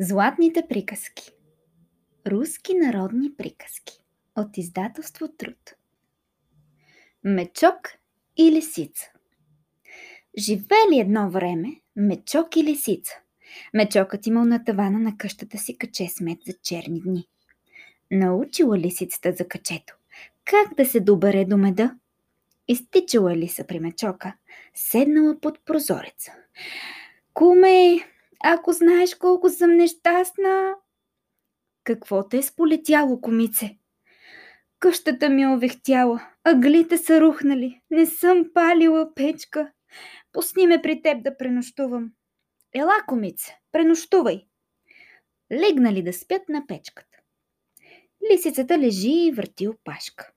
[0.00, 1.30] Златните приказки
[2.26, 3.92] Руски народни приказки
[4.34, 5.74] От издателство Труд
[7.24, 7.92] Мечок
[8.36, 9.10] и лисица
[10.38, 13.12] Живели едно време мечок и лисица.
[13.74, 17.28] Мечокът имал на тавана на къщата си каче смет за черни дни.
[18.10, 19.96] Научила лисицата за качето.
[20.44, 21.94] Как да се добере до меда?
[22.68, 24.34] Изтичала лиса при мечока,
[24.74, 26.32] седнала под прозореца.
[27.34, 27.98] Куме,
[28.44, 30.74] ако знаеш колко съм нещастна.
[31.84, 33.78] Какво те е сполетяло, комице?
[34.78, 39.72] Къщата ми е овехтяла, ъглите са рухнали, не съм палила печка.
[40.32, 42.10] Пусни ме при теб да пренощувам.
[42.74, 44.46] Ела, комице, пренощувай.
[45.52, 47.18] Легнали да спят на печката.
[48.32, 50.32] Лисицата лежи и върти опашка.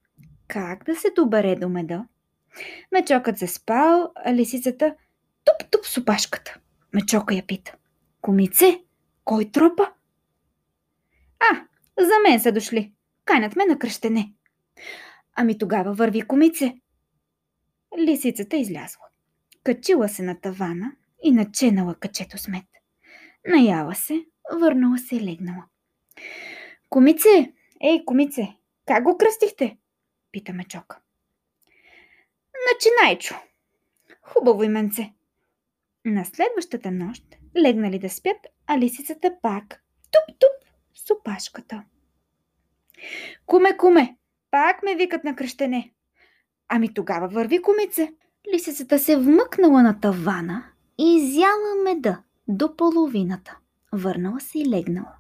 [0.48, 2.05] Как да се добере до меда?
[2.91, 4.95] Мечокът се спал, а лисицата
[5.45, 6.59] туп-туп с опашката.
[6.93, 7.76] Мечока я пита.
[8.22, 8.84] Комице,
[9.23, 9.94] кой тропа?
[11.40, 11.66] А,
[11.98, 12.93] за мен са дошли.
[13.26, 14.34] Канят ме на кръщене.
[15.35, 16.82] Ами тогава върви комице.
[17.98, 19.05] Лисицата излязла.
[19.63, 20.91] Качила се на тавана
[21.24, 22.66] и наченала качето с мед.
[23.48, 24.26] Наяла се,
[24.60, 25.65] върнала се и легнала.
[26.90, 29.77] Комице, ей, комице, как го кръстихте?
[30.32, 30.99] Пита Мечока.
[32.68, 33.36] Начинайчо.
[34.21, 35.13] Хубаво именце.
[36.05, 41.84] На следващата нощ легнали да спят, а лисицата пак туп-туп с опашката.
[43.46, 44.18] Куме, куме,
[44.52, 45.92] пак ме викат на кръщене.
[46.68, 48.14] Ами тогава върви, кумице.
[48.54, 50.64] Лисицата се вмъкнала на тавана
[50.98, 53.58] и изяла меда до половината.
[53.92, 55.16] Върнала се и легнала.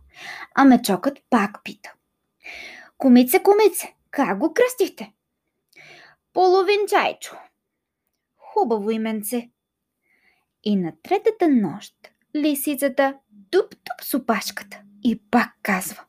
[0.55, 1.93] А мечокът пак пита.
[2.97, 5.13] Кумице, кумице, как го кръстихте?
[6.33, 7.35] Половин чайчо.
[8.37, 9.49] Хубаво именце.
[10.63, 11.93] И на третата нощ
[12.35, 13.15] лисицата
[13.51, 16.03] туп-туп с опашката и пак казва.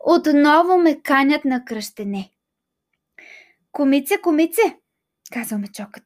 [0.00, 2.30] Отново ме канят на кръщене.
[3.72, 4.62] Комице, комице,
[5.32, 6.04] казва мечокът.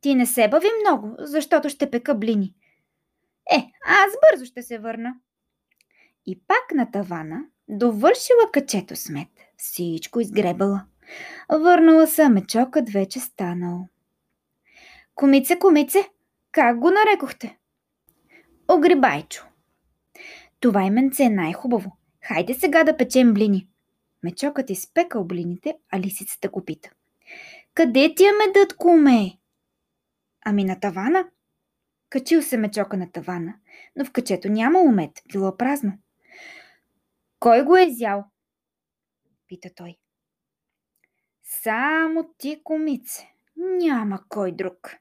[0.00, 2.54] Ти не се бави много, защото ще пека блини.
[3.50, 5.14] Е, аз бързо ще се върна.
[6.26, 9.28] И пак на тавана довършила качето смет.
[9.56, 10.84] Всичко изгребала.
[11.48, 13.88] Върнала се, мечокът вече станал.
[15.14, 16.08] Комице, комице,
[16.52, 17.58] как го нарекохте?
[18.68, 19.46] Огрибайчо.
[20.60, 21.96] Това именце е най-хубаво.
[22.24, 23.68] Хайде сега да печем блини.
[24.22, 26.90] Мечокът изпекал блините, а лисицата го пита.
[27.74, 29.38] Къде ти е медът, куме?
[30.44, 31.28] Ами на тавана.
[32.10, 33.54] Качил се мечока на тавана,
[33.96, 35.92] но в качето няма умет, било празно.
[37.40, 38.24] Кой го е изял?
[39.48, 39.96] Пита той.
[41.42, 43.32] Само ти, комице.
[43.56, 44.96] Няма кой друг.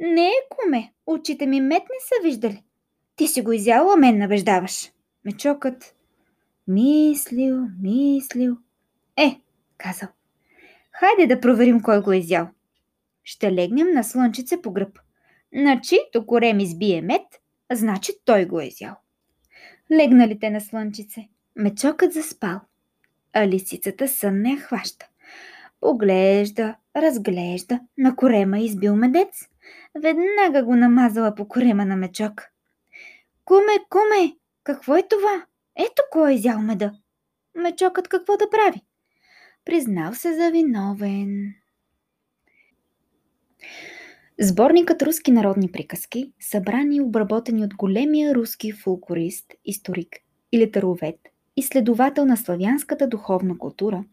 [0.00, 2.64] Не, куме, очите ми мет не са виждали.
[3.16, 4.90] Ти си го изяла, мен набеждаваш.
[5.24, 5.94] Мечокът
[6.68, 8.56] мислил, мислил.
[9.16, 9.40] Е,
[9.78, 10.08] казал.
[10.92, 12.48] Хайде да проверим кой го е изял.
[13.24, 14.98] Ще легнем на слънчице по гръб.
[15.54, 17.22] На чието корем избие мед,
[17.72, 18.96] значи той го е изял.
[19.92, 21.28] Легнали те на слънчице.
[21.56, 22.60] Мечокът заспал,
[23.32, 25.06] а лисицата сън не хваща.
[25.80, 29.48] Поглежда, разглежда, на корема избил медец.
[30.02, 32.51] Веднага го намазала по корема на мечок.
[33.44, 35.46] Куме, куме, какво е това?
[35.76, 36.92] Ето кой е изял меда.
[37.54, 38.80] Мечокът какво да прави?
[39.64, 41.54] Признал се за виновен.
[44.40, 50.16] Сборникът руски народни приказки, събрани и обработени от големия руски фулкорист, историк
[50.52, 51.16] и литеровед,
[51.56, 54.04] изследовател на славянската духовна култура,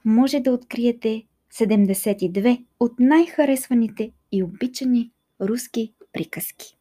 [0.05, 5.11] може да откриете 72 от най-харесваните и обичани
[5.41, 6.77] руски приказки.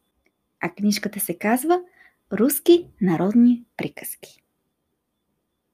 [0.59, 1.81] А книжката се казва
[2.31, 4.43] Руски народни приказки.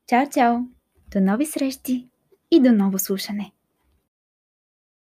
[0.08, 0.58] Чао, чао!
[1.12, 2.10] До нови срещи
[2.52, 3.52] и до ново слушане!